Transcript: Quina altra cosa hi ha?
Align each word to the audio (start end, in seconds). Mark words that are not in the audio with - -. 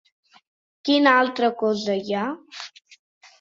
Quina 0.89 1.13
altra 1.25 1.51
cosa 1.59 1.99
hi 2.07 2.17
ha? 2.17 2.25